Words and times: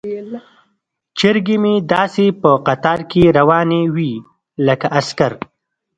چرګې 1.17 1.55
مې 1.63 1.73
داسې 1.93 2.25
په 2.41 2.49
قطار 2.67 2.99
کې 3.11 3.23
روانې 3.37 3.81
وي 3.95 4.13
لکه 4.67 4.87
عسکر. 4.99 5.31